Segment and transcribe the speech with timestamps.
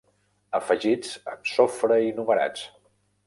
[0.59, 2.65] Afegits amb sofre i numerats.